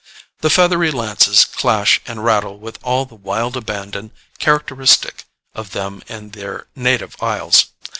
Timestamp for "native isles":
6.75-7.67